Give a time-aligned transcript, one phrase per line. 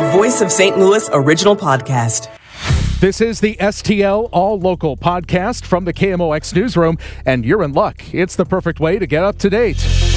[0.00, 0.78] Voice of St.
[0.78, 2.28] Louis original podcast.
[3.00, 8.02] This is the STL All Local podcast from the KMOX newsroom, and you're in luck.
[8.12, 10.09] It's the perfect way to get up to date.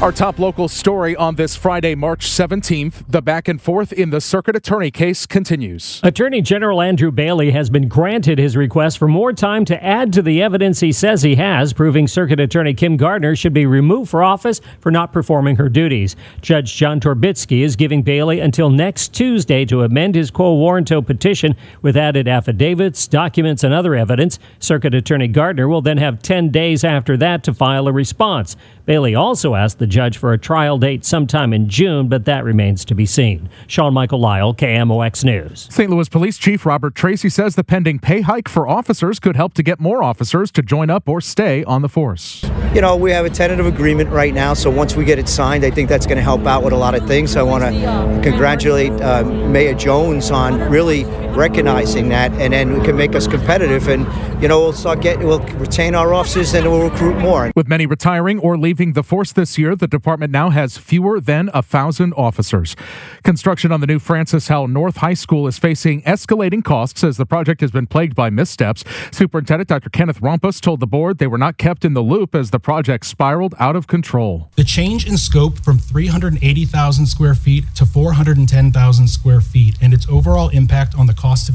[0.00, 4.20] Our top local story on this Friday, March 17th, the back and forth in the
[4.20, 5.98] circuit attorney case continues.
[6.04, 10.22] Attorney General Andrew Bailey has been granted his request for more time to add to
[10.22, 14.22] the evidence he says he has, proving Circuit Attorney Kim Gardner should be removed for
[14.22, 16.14] office for not performing her duties.
[16.42, 21.56] Judge John Torbitzky is giving Bailey until next Tuesday to amend his quo warranto petition
[21.82, 24.38] with added affidavits, documents, and other evidence.
[24.60, 28.56] Circuit Attorney Gardner will then have 10 days after that to file a response.
[28.86, 32.84] Bailey also asked the judge for a trial date sometime in June, but that remains
[32.84, 33.48] to be seen.
[33.66, 35.68] Sean Michael Lyle, KMOX News.
[35.70, 35.90] St.
[35.90, 39.62] Louis Police Chief Robert Tracy says the pending pay hike for officers could help to
[39.62, 42.44] get more officers to join up or stay on the force.
[42.74, 45.64] You know, we have a tentative agreement right now, so once we get it signed,
[45.64, 47.32] I think that's going to help out with a lot of things.
[47.32, 51.04] So I want to congratulate uh, Mayor Jones on really
[51.38, 54.06] recognizing that, and then we can make us competitive, and
[54.42, 57.50] you know, we'll start getting, we'll retain our officers, and we'll recruit more.
[57.54, 61.48] With many retiring or leaving the force this year, the department now has fewer than
[61.54, 62.76] a thousand officers.
[63.22, 67.26] Construction on the new Francis Howell North High School is facing escalating costs as the
[67.26, 68.84] project has been plagued by missteps.
[69.12, 69.90] Superintendent Dr.
[69.90, 73.06] Kenneth Roumpos told the board they were not kept in the loop as the project
[73.06, 74.50] spiraled out of control.
[74.56, 80.48] The change in scope from 380,000 square feet to 410,000 square feet and its overall
[80.50, 81.54] impact on the cost of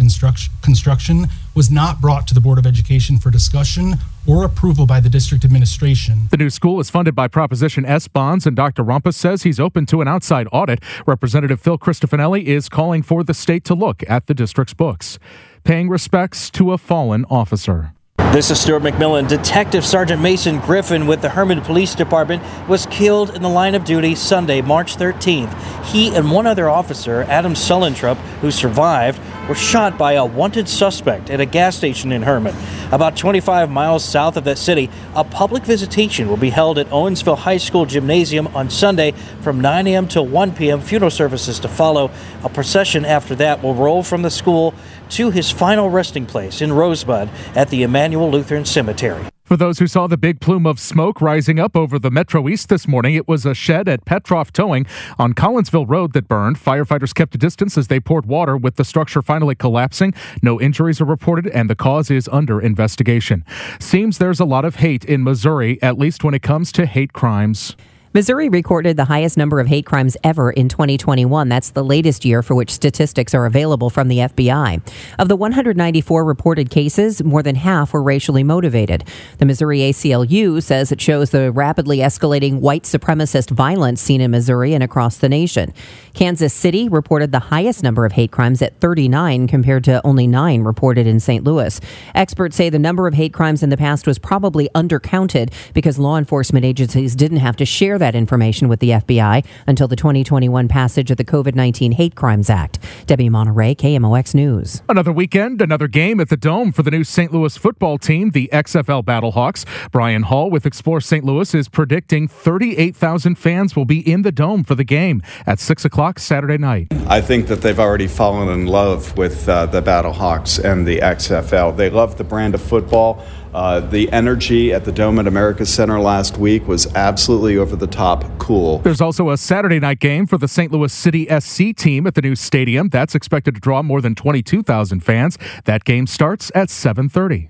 [0.62, 3.96] construction was not brought to the Board of Education for discussion
[4.28, 6.28] or approval by the district administration.
[6.30, 8.84] The new school is funded by Proposition S bonds, and Dr.
[8.84, 10.84] Roumpos says he's open to an outside audit.
[11.08, 15.18] Representative Phil Christofanelli is calling for the state to look at the district's books.
[15.64, 17.94] Paying respects to a fallen officer.
[18.34, 19.28] This is Stuart McMillan.
[19.28, 23.86] Detective Sergeant Mason Griffin with the Hermann Police Department was killed in the line of
[23.86, 25.54] duty Sunday, March 13th.
[25.86, 31.30] He and one other officer, Adam Sullentrup, who survived, were shot by a wanted suspect
[31.30, 32.56] at a gas station in Hermann.
[32.92, 37.38] About 25 miles south of that city, a public visitation will be held at Owensville
[37.38, 39.12] High School Gymnasium on Sunday
[39.42, 40.08] from 9 a.m.
[40.10, 40.80] to 1 p.m.
[40.80, 42.12] Funeral services to follow.
[42.44, 44.74] A procession after that will roll from the school
[45.10, 49.33] to his final resting place in Rosebud at the Emmanuel Lutheran Cemetery.
[49.54, 52.70] For those who saw the big plume of smoke rising up over the Metro East
[52.70, 54.88] this morning, it was a shed at Petroff Towing
[55.20, 56.58] on Collinsville Road that burned.
[56.58, 60.16] Firefighters kept a distance as they poured water, with the structure finally collapsing.
[60.42, 63.46] No injuries are reported, and the cause is under investigation.
[63.80, 67.14] Seems there's a lot of hate in Missouri, at least when it comes to hate
[67.14, 67.76] crimes.
[68.16, 71.50] Missouri recorded the highest number of hate crimes ever in 2021.
[71.50, 74.88] That's the latest year for which statistics are available from the FBI.
[75.18, 79.04] Of the 194 reported cases, more than half were racially motivated.
[79.40, 84.76] The Missouri ACLU says it shows the rapidly escalating white supremacist violence seen in Missouri
[84.76, 85.74] and across the nation.
[86.14, 90.62] Kansas City reported the highest number of hate crimes at 39 compared to only 9
[90.62, 91.44] reported in St.
[91.44, 91.82] Louis.
[92.14, 96.16] Experts say the number of hate crimes in the past was probably undercounted because law
[96.16, 101.10] enforcement agencies didn't have to share that information with the FBI until the 2021 passage
[101.10, 102.80] of the COVID 19 Hate Crimes Act.
[103.06, 104.84] Debbie Monterey, KMOX News.
[104.90, 107.32] Another weekend, another game at the Dome for the new St.
[107.32, 109.66] Louis football team, the XFL Battlehawks.
[109.92, 111.24] Brian Hall with Explore St.
[111.24, 115.86] Louis is predicting 38,000 fans will be in the Dome for the game at 6
[115.86, 116.88] o'clock Saturday night.
[117.08, 121.78] I think that they've already fallen in love with uh, the Battlehawks and the XFL.
[121.78, 123.26] They love the brand of football.
[123.54, 127.88] Uh, the energy at the Dome at America Center last week was absolutely over the
[127.88, 128.80] top cool.
[128.80, 130.72] There's also a Saturday night game for the St.
[130.72, 132.90] Louis City SC team at the new stadium.
[132.90, 135.38] That's expected to draw more than 22,000 fans.
[135.66, 137.50] That game starts at 7:30.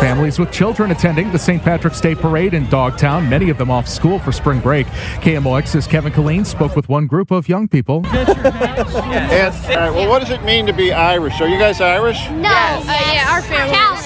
[0.00, 1.62] Families with children attending the St.
[1.62, 4.86] Patrick's Day Parade in Dogtown, many of them off school for spring break.
[5.22, 8.04] KMOX's Kevin Killeen spoke with one group of young people.
[8.06, 11.40] and, all right, well, what does it mean to be Irish?
[11.40, 12.28] Are you guys Irish?
[12.30, 12.42] No.
[12.42, 12.86] Yes.
[12.86, 13.74] Uh, yeah, our family.
[13.74, 14.03] Calvin.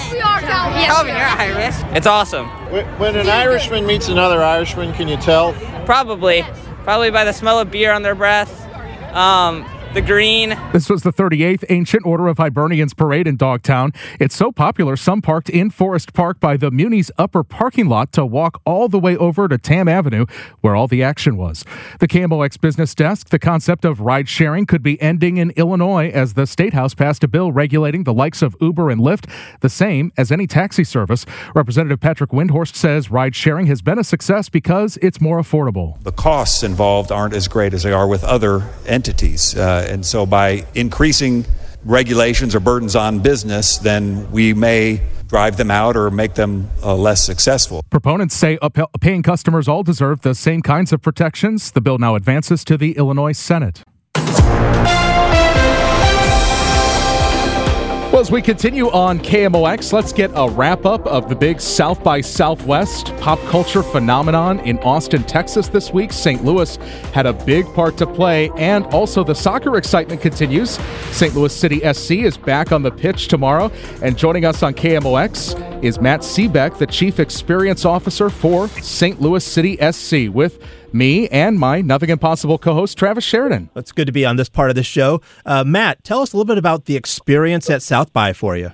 [0.49, 0.81] We are Calvin.
[0.81, 1.97] Yes, Calvin, you're Irish.
[1.97, 2.47] It's awesome.
[2.73, 5.53] When, when an Irishman meets another Irishman, can you tell?
[5.85, 6.43] Probably.
[6.85, 8.65] Probably by the smell of beer on their breath.
[9.15, 9.67] Um,
[10.01, 10.57] the green.
[10.73, 13.93] This was the 38th Ancient Order of Hibernians parade in Dogtown.
[14.21, 18.25] It's so popular, some parked in Forest Park by the Muni's upper parking lot to
[18.25, 20.27] walk all the way over to Tamm Avenue,
[20.61, 21.65] where all the action was.
[21.99, 26.35] The KMOX business desk, the concept of ride sharing could be ending in Illinois as
[26.35, 29.29] the State House passed a bill regulating the likes of Uber and Lyft,
[29.63, 31.27] the same as any taxi service.
[31.57, 36.01] Representative Patrick Windhorst says ride sharing has been a success because it's more affordable.
[36.05, 39.57] The costs involved aren't as great as they are with other entities.
[39.57, 41.45] Uh, and so by increasing
[41.85, 46.95] regulations or burdens on business, then we may drive them out or make them uh,
[46.95, 47.83] less successful.
[47.91, 48.59] Proponents say
[49.01, 51.71] paying customers all deserve the same kinds of protections.
[51.71, 53.85] The bill now advances to the Illinois Senate.
[58.29, 62.21] As we continue on KMOX, let's get a wrap up of the big South by
[62.21, 66.13] Southwest pop culture phenomenon in Austin, Texas this week.
[66.13, 66.45] St.
[66.45, 66.77] Louis
[67.15, 70.73] had a big part to play, and also the soccer excitement continues.
[71.11, 71.35] St.
[71.35, 73.73] Louis City SC is back on the pitch tomorrow,
[74.03, 79.21] and joining us on KMOX is Matt Sebek, the Chief Experience Officer for St.
[79.21, 80.59] Louis City SC, with
[80.93, 83.71] me and my Nothing Impossible co host, Travis Sheridan.
[83.77, 85.21] It's good to be on this part of the show.
[85.47, 88.73] Uh, Matt, tell us a little bit about the experience at South by for you.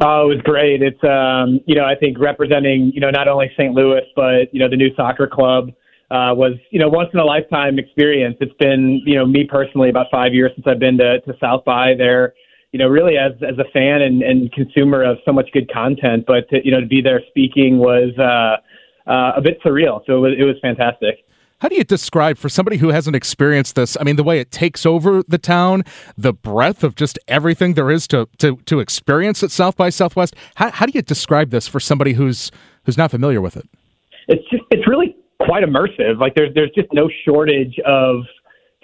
[0.00, 0.82] Oh, it was great.
[0.82, 3.74] It's um, you know, I think representing, you know, not only St.
[3.74, 5.70] Louis, but, you know, the new soccer club
[6.10, 8.36] uh, was, you know, once in a lifetime experience.
[8.40, 11.64] It's been, you know, me personally about five years since I've been to, to South
[11.64, 12.34] by there,
[12.72, 16.24] you know, really as as a fan and, and consumer of so much good content.
[16.26, 18.60] But to, you know, to be there speaking was uh
[19.08, 20.04] uh, a bit surreal.
[20.06, 21.24] So it was, it was fantastic.
[21.60, 23.96] How do you describe for somebody who hasn't experienced this?
[23.98, 25.82] I mean, the way it takes over the town,
[26.16, 30.36] the breadth of just everything there is to to, to experience at South by Southwest.
[30.54, 32.52] How, how do you describe this for somebody who's
[32.84, 33.68] who's not familiar with it?
[34.28, 36.20] It's just it's really quite immersive.
[36.20, 38.20] Like there's there's just no shortage of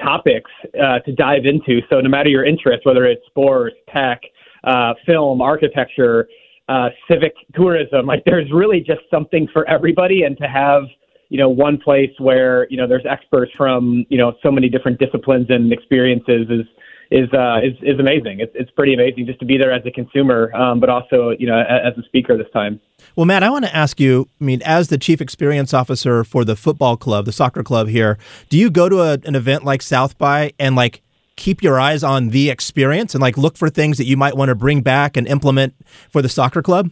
[0.02, 0.50] topics
[0.82, 1.80] uh, to dive into.
[1.90, 4.20] So no matter your interest, whether it's sports, tech,
[4.64, 6.28] uh, film, architecture,
[6.68, 8.06] uh, civic tourism.
[8.06, 10.84] Like there's really just something for everybody, and to have
[11.28, 14.98] you know one place where you know there's experts from you know so many different
[14.98, 16.66] disciplines and experiences is
[17.10, 18.40] is uh, is is amazing.
[18.40, 21.46] It's it's pretty amazing just to be there as a consumer, um, but also you
[21.46, 22.80] know as a speaker this time.
[23.16, 24.28] Well, Matt, I want to ask you.
[24.40, 28.18] I mean, as the chief experience officer for the football club, the soccer club here,
[28.48, 31.02] do you go to a, an event like South by and like
[31.36, 34.48] keep your eyes on the experience and like look for things that you might want
[34.48, 35.74] to bring back and implement
[36.10, 36.90] for the soccer club?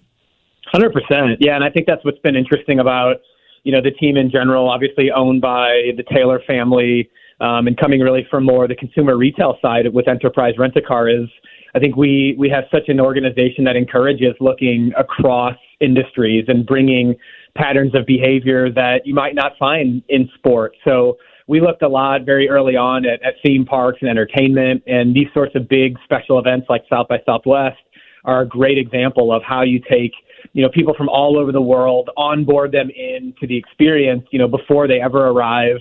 [0.74, 1.36] 100%.
[1.38, 3.16] Yeah, and I think that's what's been interesting about,
[3.62, 7.10] you know, the team in general, obviously owned by the Taylor family
[7.42, 11.28] um, and coming really from more the consumer retail side with Enterprise Rent-A-Car is
[11.74, 17.16] I think we we have such an organization that encourages looking across industries and bringing
[17.56, 20.76] patterns of behavior that you might not find in sport.
[20.84, 21.18] So
[21.48, 25.26] we looked a lot very early on at, at theme parks and entertainment, and these
[25.34, 27.78] sorts of big special events like South by Southwest
[28.24, 30.12] are a great example of how you take
[30.52, 34.48] you know people from all over the world onboard them into the experience you know
[34.48, 35.78] before they ever arrive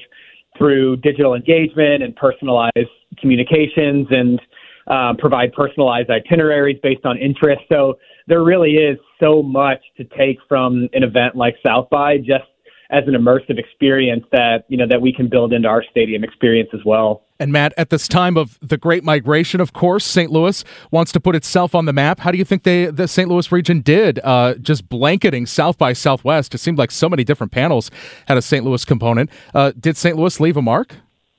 [0.58, 4.42] through digital engagement and personalized communications and
[4.88, 7.62] uh, provide personalized itineraries based on interest.
[7.70, 12.46] So there really is so much to take from an event like south by just
[12.92, 16.70] as an immersive experience that you know that we can build into our stadium experience
[16.74, 17.24] as well.
[17.40, 20.30] And Matt, at this time of the Great Migration, of course, St.
[20.30, 22.20] Louis wants to put itself on the map.
[22.20, 23.28] How do you think they, the St.
[23.28, 26.54] Louis region did, uh, just blanketing South by Southwest?
[26.54, 27.90] It seemed like so many different panels
[28.28, 28.64] had a St.
[28.64, 29.32] Louis component.
[29.56, 30.16] Uh, did St.
[30.16, 30.98] Louis leave a mark?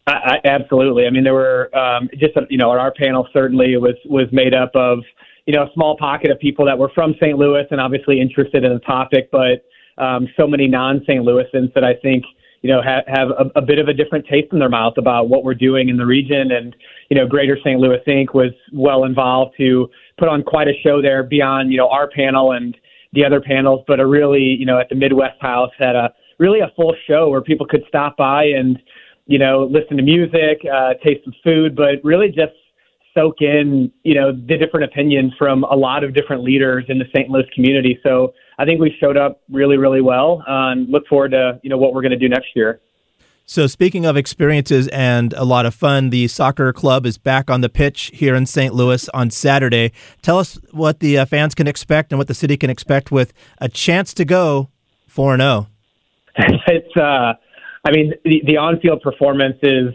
[0.09, 1.07] I, I, absolutely.
[1.07, 4.73] I mean, there were um, just you know, our panel certainly was was made up
[4.75, 4.99] of
[5.47, 7.39] you know a small pocket of people that were from St.
[7.39, 9.65] Louis and obviously interested in the topic, but
[9.99, 11.25] um, so many non-St.
[11.25, 12.25] Louisans that I think
[12.63, 15.29] you know have, have a, a bit of a different taste in their mouth about
[15.29, 16.53] what we're doing in the region.
[16.53, 16.75] And
[17.11, 17.79] you know, Greater St.
[17.79, 18.35] Louis Inc.
[18.35, 22.53] was well involved to put on quite a show there beyond you know our panel
[22.53, 22.77] and
[23.13, 26.61] the other panels, but a really you know at the Midwest House had a really
[26.61, 28.79] a full show where people could stop by and
[29.27, 32.53] you know listen to music, uh, taste some food, but really just
[33.15, 37.05] soak in, you know, the different opinions from a lot of different leaders in the
[37.15, 37.29] St.
[37.31, 37.99] Louis community.
[38.03, 41.79] So I think we showed up really, really well and look forward to, you know,
[41.79, 42.81] what we're going to do next year.
[43.45, 47.61] So, speaking of experiences and a lot of fun, the soccer club is back on
[47.61, 48.73] the pitch here in St.
[48.73, 49.93] Louis on Saturday.
[50.23, 53.33] Tell us what the uh, fans can expect and what the city can expect with
[53.59, 54.71] a chance to go
[55.09, 55.67] 4 0.
[56.69, 57.35] It's, uh,
[57.85, 59.93] I mean, the, the on field performance is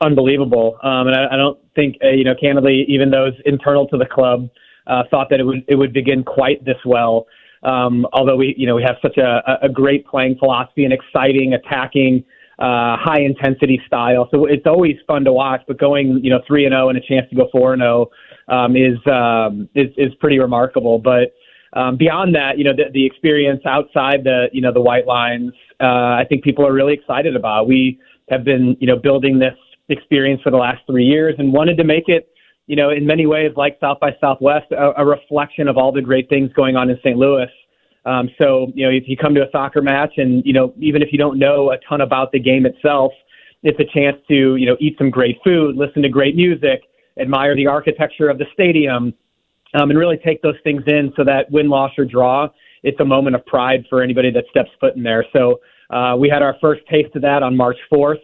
[0.00, 0.78] unbelievable.
[0.82, 4.06] Um, and I, I don't think, uh, you know, candidly, even those internal to the
[4.06, 4.48] club
[4.86, 7.26] uh, thought that it would it would begin quite this well.
[7.62, 11.54] Um, although we, you know, we have such a, a great playing philosophy and exciting,
[11.54, 12.24] attacking,
[12.58, 14.28] uh, high intensity style.
[14.30, 15.62] So it's always fun to watch.
[15.66, 17.82] But going, you know, three and zero oh and a chance to go four and
[17.82, 18.10] zero
[18.48, 20.98] oh, um, is um, is is pretty remarkable.
[20.98, 21.34] But
[21.74, 25.52] um, beyond that, you know, the, the experience outside the, you know, the white lines,
[25.80, 25.84] uh,
[26.16, 27.68] I think people are really excited about.
[27.68, 27.98] We
[28.30, 29.54] have been, you know, building this
[29.88, 32.28] experience for the last three years and wanted to make it,
[32.66, 36.02] you know, in many ways like South by Southwest, a, a reflection of all the
[36.02, 37.16] great things going on in St.
[37.16, 37.48] Louis.
[38.04, 41.02] Um, so, you know, if you come to a soccer match and, you know, even
[41.02, 43.12] if you don't know a ton about the game itself,
[43.62, 46.82] it's a chance to, you know, eat some great food, listen to great music,
[47.18, 49.12] admire the architecture of the stadium,
[49.74, 52.48] um, and really take those things in so that win, loss, or draw,
[52.82, 55.24] it's a moment of pride for anybody that steps foot in there.
[55.32, 58.20] So uh, we had our first taste of that on March 4th.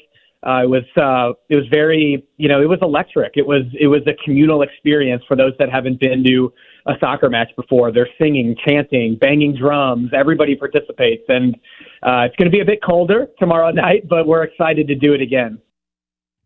[0.46, 3.32] Uh, it was uh, it was very you know it was electric.
[3.36, 6.52] It was it was a communal experience for those that haven't been to
[6.86, 7.90] a soccer match before.
[7.90, 10.10] They're singing, chanting, banging drums.
[10.14, 11.54] Everybody participates, and
[12.02, 15.14] uh, it's going to be a bit colder tomorrow night, but we're excited to do
[15.14, 15.58] it again.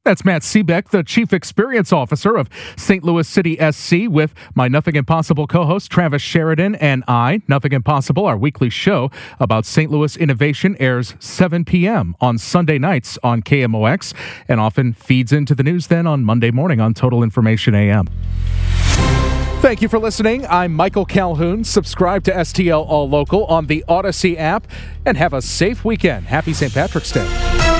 [0.05, 3.05] That's Matt Sebek, the Chief Experience Officer of St.
[3.05, 7.43] Louis City SC, with my Nothing Impossible co host Travis Sheridan and I.
[7.47, 9.91] Nothing Impossible, our weekly show about St.
[9.91, 12.15] Louis innovation, airs 7 p.m.
[12.21, 14.15] on Sunday nights on KMOX
[14.49, 18.07] and often feeds into the news then on Monday morning on Total Information AM.
[19.61, 20.47] Thank you for listening.
[20.47, 21.65] I'm Michael Calhoun.
[21.65, 24.69] Subscribe to STL All Local on the Audacy app
[25.05, 26.27] and have a safe weekend.
[26.27, 26.73] Happy St.
[26.73, 27.78] Patrick's Day.